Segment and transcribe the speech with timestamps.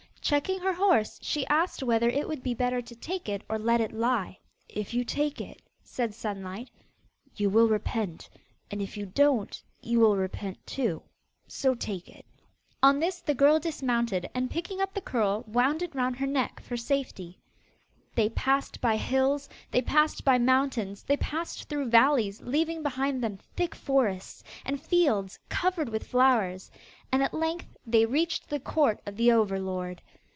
[0.23, 3.81] Checking her horse, she asked whether it would be better to take it or let
[3.81, 4.37] it lie.
[4.69, 6.69] 'If you take it,' said Sunlight,
[7.35, 8.29] 'you will repent,
[8.69, 11.01] and if you don't, you will repent too:
[11.47, 12.25] so take it.'
[12.83, 16.61] On this the girl dismounted, and picking up the curl, wound it round her neck
[16.61, 17.39] for safety.
[18.13, 23.39] They passed by hills, they passed by mountains, they passed through valleys, leaving behind them
[23.55, 26.71] thick forests, and fields covered with flowers;
[27.13, 30.01] and at length they reached the court of the over lord.